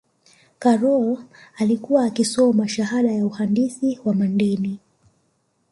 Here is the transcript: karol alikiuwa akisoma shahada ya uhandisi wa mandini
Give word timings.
karol 0.59 1.17
alikiuwa 1.57 2.05
akisoma 2.05 2.67
shahada 2.67 3.11
ya 3.11 3.25
uhandisi 3.25 3.99
wa 4.05 4.13
mandini 4.13 4.79